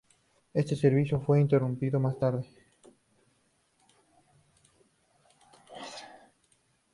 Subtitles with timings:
[0.55, 2.43] Este servicio fue interrumpido más tarde.